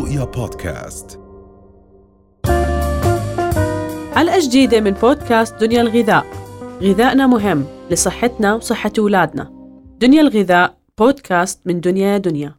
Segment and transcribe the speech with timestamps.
[0.00, 1.20] رؤيا بودكاست.
[4.14, 6.26] حلقة جديدة من بودكاست دنيا الغذاء.
[6.82, 9.50] غذائنا مهم لصحتنا وصحة أولادنا.
[9.98, 12.54] دنيا الغذاء بودكاست من دنيا دنيا.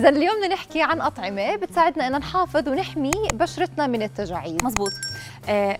[0.00, 4.64] إذا اليوم بدنا نحكي عن أطعمة بتساعدنا إن نحافظ ونحمي بشرتنا من التجاعيد.
[4.64, 4.92] مزبوط.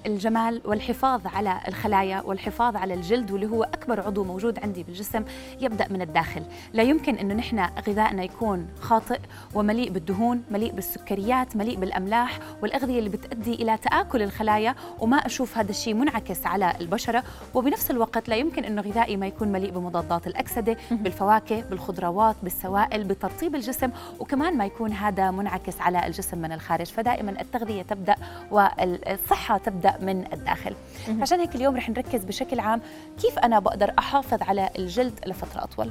[0.06, 5.24] الجمال والحفاظ على الخلايا والحفاظ على الجلد واللي هو أكبر عضو موجود عندي بالجسم
[5.60, 6.42] يبدأ من الداخل.
[6.72, 9.18] لا يمكن أنه نحن غذائنا يكون خاطئ
[9.54, 15.70] ومليء بالدهون مليء بالسكريات مليء بالأملاح والأغذية اللي بتؤدي إلى تآكل الخلايا وما أشوف هذا
[15.70, 17.24] الشيء منعكس على البشرة.
[17.54, 23.54] وبنفس الوقت لا يمكن أنه غذائي ما يكون مليء بمضادات الأكسدة بالفواكه بالخضروات بالسوائل بترطيب
[23.54, 26.86] الجسم وكمان ما يكون هذا منعكس على الجسم من الخارج.
[26.86, 28.16] فدائما التغذية تبدأ
[28.50, 30.74] والصحة تبدأ من الداخل.
[31.20, 32.80] عشان هيك اليوم رح نركز بشكل عام
[33.22, 35.90] كيف أنا بقدر أحافظ على الجلد لفترة أطول.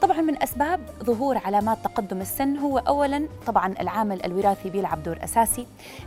[0.00, 5.66] طبعا من أسباب ظهور علامات تقدم السن هو أولا طبعا العامل الوراثي بيلعب دور أساسي.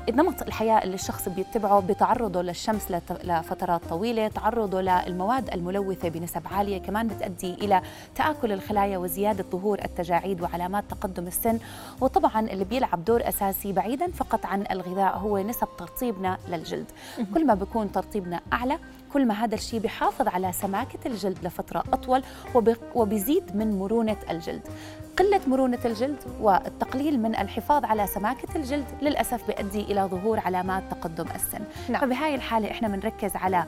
[0.09, 2.91] نمط الحياة اللي الشخص بيتبعه بتعرضه للشمس
[3.23, 7.81] لفترات طويلة تعرضه للمواد الملوثة بنسب عالية كمان بتؤدي إلى
[8.15, 11.59] تآكل الخلايا وزيادة ظهور التجاعيد وعلامات تقدم السن.
[12.01, 16.74] وطبعا اللي بيلعب دور أساسي بعيدا فقط عن الغذاء هو نسب ترطيبنا للجلد.
[17.33, 18.79] كل ما بيكون ترطيبنا أعلى
[19.13, 22.23] كل ما هذا الشيء بيحافظ على سماكة الجلد لفترة أطول
[22.95, 24.61] وبيزيد من مرونة الجلد.
[25.17, 31.25] قلة مرونة الجلد والتقليل من الحفاظ على سماكة الجلد للأسف بيؤدي إلى ظهور علامات تقدم
[31.35, 31.63] السن.
[31.89, 32.01] نعم.
[32.01, 33.65] فبهاي الحالة إحنا بنركز على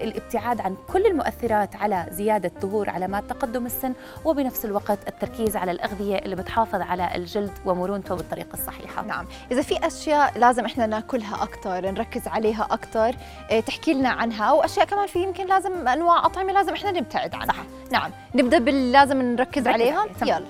[0.00, 3.92] الابتعاد عن كل المؤثرات على زيادة ظهور علامات تقدم السن
[4.24, 9.02] وبنفس الوقت التركيز على الأغذية اللي بتحافظ على الجلد ومرونته بالطريقة الصحيحة.
[9.02, 9.26] نعم.
[9.50, 13.14] إذا في أشياء لازم إحنا ناكلها أكثر نركز عليها أكثر
[13.50, 17.46] إيه، تحكي لنا عنها وأشياء كمان في يمكن لازم أنواع أطعمة لازم إحنا نبتعد عنها.
[17.46, 17.64] صح.
[17.92, 18.10] نعم.
[18.34, 20.44] نبدأ باللي لازم نركز عليها؟ يلا.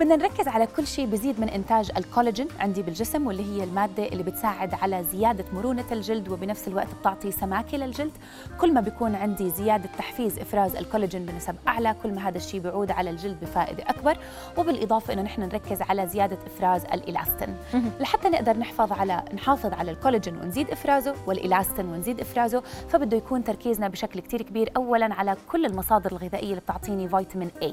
[0.00, 4.22] بدنا نركز على كل شيء بزيد من إنتاج الكولاجين عندي بالجسم واللي هي المادة اللي
[4.22, 8.12] بتساعد على زيادة مرونة الجلد وبنفس الوقت بتعطي سماكة للجلد.
[8.60, 11.94] كل ما بيكون عندي زيادة تحفيز إفراز الكولاجين بنسب أعلى.
[12.02, 14.16] كل ما هذا الشيء بيعود على الجلد بفائدة أكبر
[14.58, 17.56] وبالإضافة إنه نحن نركز على زيادة إفراز الإلاستين.
[18.00, 23.88] لحتى نقدر نحفظ على نحافظ على الكولاجين ونزيد إفرازه والإلاستين ونزيد إفرازه فبده يكون تركيزنا
[23.88, 27.66] بشكل كتير كبير أولا على كل المصادر الغذائية اللي بتعطيني فيتامين A.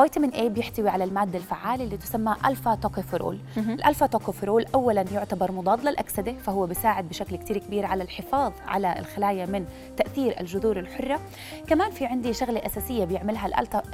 [0.00, 5.84] فيتامين A بيحتوي على المادة الفعالة اللي تسمى ألفا توكوفيرول الألفا توكوفيرول أولا يعتبر مضاد
[5.84, 9.64] للأكسدة فهو بيساعد بشكل كتير كبير على الحفاظ على الخلايا من
[9.96, 11.20] تأثير الجذور الحرة.
[11.66, 13.46] كمان في عندي شغلة أساسية بيعملها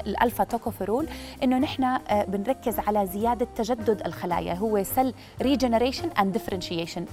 [0.07, 1.09] الألفا توكوفيرول
[1.43, 7.07] إنه نحن آه، بنركز على زيادة تجدد الخلايا هو cell regeneration and differentiation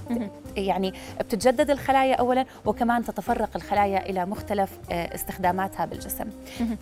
[0.56, 6.30] يعني بتتجدد الخلايا أولا وكمان تتفرق الخلايا إلى مختلف آه، استخداماتها بالجسم.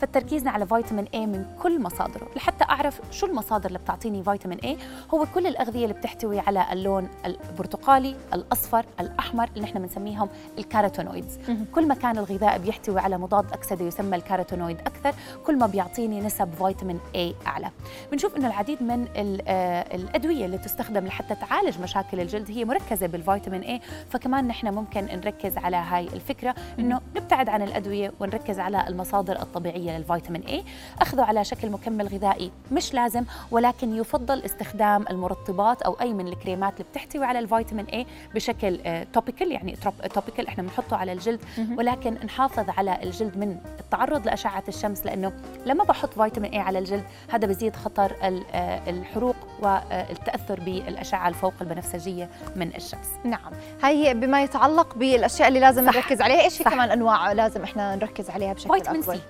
[0.01, 4.83] فتركيزنا على فيتامين A من كل مصادره لحتى أعرف شو المصادر اللي بتعطيني فيتامين A.
[5.15, 11.39] هو كل الأغذية اللي بتحتوي على اللون البرتقالي الأصفر الأحمر اللي نحن بنسميهم ال carotenoids
[11.75, 15.15] كل ما كان الغذاء بيحتوي على مضاد أكسدة يسمى الكاروتينويد أكثر
[15.47, 17.71] كل ما بيعطيني نسب فيتامين A أعلى.
[18.13, 23.79] بنشوف إنه العديد من آه، الأدوية اللي تستخدم لحتى تعالج مشاكل الجلد هي مركزة بالفيتامين
[23.79, 29.43] A فكمان نحن ممكن نركز على هاي الفكرة إنه نبتعد عن الأدوية ونركز على المصادر
[29.43, 30.65] الطبيعية للفيتامين A.
[31.03, 36.73] أخذه على شكل مكمل غذائي مش لازم ولكن يفضل استخدام المرطبات أو أي من الكريمات
[36.73, 38.79] اللي بتحتوي على الفيتامين A بشكل
[39.13, 39.77] توبيكال آه، يعني
[40.15, 41.41] توبيكال إحنا بنحطه على الجلد
[41.79, 45.33] ولكن نحافظ على الجلد من التعرض لأشعة الشمس لأنه
[45.67, 52.29] لما بحط فيتامين A على الجلد هذا بزيد خطر آه، الحروق والتأثر بالأشعة الفوق البنفسجية
[52.57, 53.53] من الشمس نعم.
[53.83, 55.97] هي بما يتعلق بالأشياء اللي لازم صح.
[55.97, 59.21] نركز عليها إيش في كمان أنواع لازم إحنا نركز عليها بشكل فيتامين سي.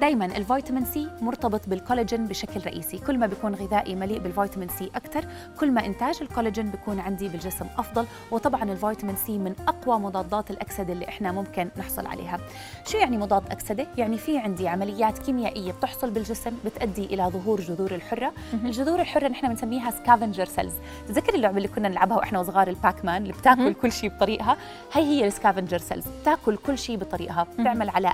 [0.00, 2.98] دائما الفيتامين سي مرتبط بالكولاجين بشكل رئيسي.
[2.98, 5.24] كل ما بيكون غذائي مليء بالفيتامين سي أكثر
[5.60, 8.06] كل ما إنتاج الكولاجين بيكون عندي بالجسم أفضل.
[8.30, 12.38] وطبعا الفيتامين سي من أقوى مضادات الأكسدة اللي إحنا ممكن نحصل عليها.
[12.86, 17.90] شو يعني مضاد أكسدة؟ يعني في عندي عمليات كيميائية بتحصل بالجسم بتؤدي إلى ظهور جذور
[17.94, 18.32] الحرة.
[18.54, 20.72] الجذور الحرة نحن بنسميها scavenger cells
[21.08, 24.56] تذكر اللعبة اللي كنا نلعبها وإحنا وصغار ال Pac-Man اللي بتاكل كل شيء بطريقها؟
[24.92, 28.12] هي هي ال scavenger cells بتاكل كل شيء بطريقها بتعمل على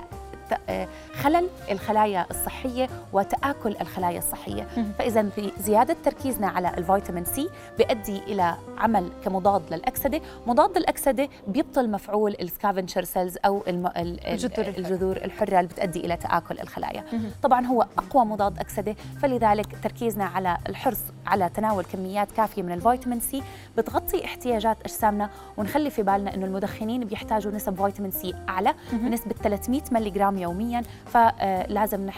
[1.13, 4.67] خلل الخلايا الصحية وتآكل الخلايا الصحية.
[4.99, 5.29] فإذا
[5.59, 10.21] زيادة تركيزنا على الفيتامين سي بيؤدي إلى عمل كمضاد للأكسدة.
[10.47, 13.91] مضاد الاكسده بيبطل مفعول ال scavenger cells أو الم...
[13.95, 17.03] الجذور, الجذور الحرة اللي بتؤدي إلى تآكل الخلايا.
[17.43, 18.95] طبعا هو أقوى مضاد أكسدة.
[19.21, 23.43] فلذلك تركيزنا على الحرص على تناول كميات كافية من الفيتامين سي.
[23.77, 29.81] بتغطي احتياجات أجسامنا ونخلي في بالنا إنه المدخنين بيحتاجوا نسب فيتامين سي أعلى بنسبة 300
[29.91, 32.09] ملي جرام يوميا فلازم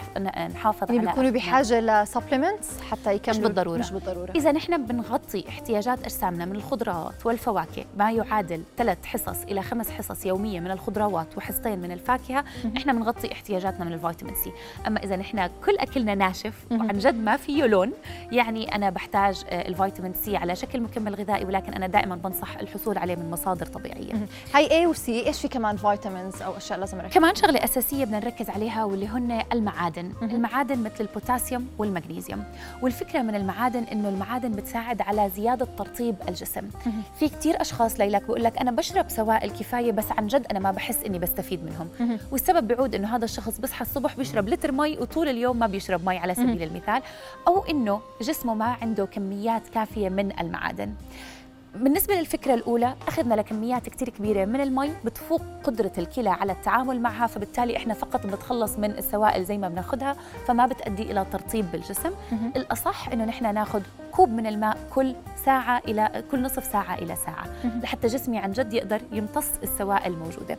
[0.50, 3.78] نحافظ يعني على بيكونوا بحاجة ل supplements حتى يكملوا مش بالضرورة.
[3.78, 4.32] مش بالضرورة.
[4.36, 10.26] إذا نحن بنغطي احتياجات أجسامنا من الخضروات والفواكه ما يعادل ثلاث حصص إلى خمس حصص
[10.26, 12.44] يوميه من الخضروات وحصتين من الفاكهة
[12.78, 14.52] إحنا بنغطي احتياجاتنا من الفيتامين سي.
[14.88, 17.92] أما إذا نحن كل أكلنا ناشف وعن جد ما فيه لون
[18.32, 22.98] يعني أنا بحتاج آه، الفيتامين سي على شكل مكمل غذائي ولكن أنا دائما بنصح الحصول
[22.98, 24.14] عليه من مصادر طبيعية.
[24.54, 28.06] هاي A و C إيش في كمان vitamins أو أشياء لازم نركز كمان شغلة أساسية
[28.12, 30.14] بدنا نركز عليها واللي هن المعادن.
[30.22, 32.44] المعادن مثل البوتاسيوم والمغنيسيوم
[32.82, 36.70] والفكرة من المعادن إنه المعادن بتساعد على زيادة ترطيب الجسم.
[37.20, 40.72] في كثير أشخاص إلك بقول لك أنا بشرب سوائل كفاية بس عن جد أنا ما
[40.72, 42.18] بحس إني بستفيد منهم.
[42.32, 46.18] والسبب بيعود إنه هذا الشخص بيصحى الصبح بيشرب لتر مي وطول اليوم ما بيشرب مي
[46.18, 47.02] على سبيل المثال.
[47.48, 50.94] أو إنه جسمه ما عنده كميات كافية من المعادن.
[51.76, 57.28] بالنسبة للفكرة الأولى أخذنا لكميات كتير كبيرة من المي بتفوق قدرة الكلى على التعامل معها
[57.28, 60.16] فبالتالي إحنا فقط بنتخلص من السوائل زي ما بناخذها
[60.48, 62.12] فما بتأدي إلى ترطيب بالجسم.
[62.56, 63.82] الأصح إنه نحن ناخذ
[64.12, 65.16] كوب من الماء كل
[65.46, 67.46] ساعة إلى كل نصف ساعة إلى ساعة.
[67.84, 70.58] لحتى جسمي عن جد يقدر يمتص السوائل الموجودة.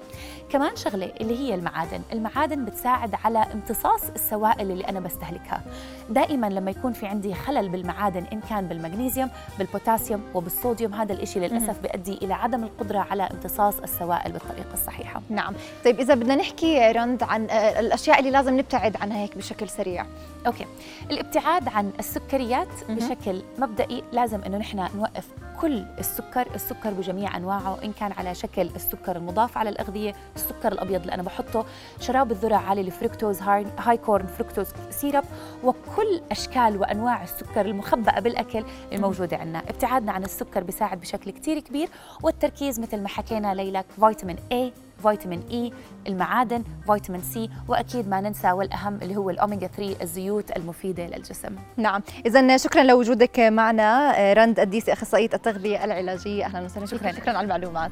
[0.51, 2.01] كمان شغلة اللي هي المعادن.
[2.13, 5.63] المعادن بتساعد على امتصاص السوائل اللي أنا بستهلكها.
[6.11, 11.81] دائما لما يكون في عندي خلل بالمعادن إن كان بالمغنيسيوم بالبوتاسيوم وبالصوديوم هذا الإشي للأسف
[11.81, 15.23] بيؤدي إلى عدم القدرة على امتصاص السوائل بالطريقة الصحيحة.
[15.31, 15.55] نعم.
[15.85, 20.07] طيب إذا بدنا نحكي رند عن آه، الأشياء اللي لازم نبتعد عنها هيك بشكل سريع.
[20.47, 20.67] okay.
[21.11, 25.29] الابتعاد عن السكريات بشكل مبدئي لازم إنه نحن نوقف
[25.61, 31.01] كل السكر السكر بجميع أنواعه إن كان على شكل السكر المضاف على الأغذية السكر الأبيض
[31.01, 31.67] اللي أنا بحطه
[32.01, 35.25] شراب الذرة عالي الفركتوز هاي, corn fructose syrup
[35.65, 39.59] وكل أشكال وأنواع السكر المخبأة بالأكل الموجودة عندنا.
[39.59, 41.89] ابتعادنا عن السكر بيساعد بشكل كتير كبير
[42.23, 44.73] والتركيز مثل ما حكينا إلك فيتامين A
[45.03, 45.73] فيتامين E
[46.09, 51.57] المعادن فيتامين سي وأكيد ما ننسى والأهم اللي هو الأوميجا 3 الزيوت المفيدة للجسم.
[51.77, 52.03] نعم.
[52.27, 56.45] اذا شكرا لوجودك معنا رند الديسي أخصائية التغذية العلاجية.
[56.45, 56.87] أهلا وسهلا.
[56.87, 56.99] شكرا.
[56.99, 57.21] شكراً.
[57.21, 57.91] شكرا على المعلومات.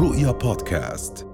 [0.00, 1.29] رؤيا بودكاست.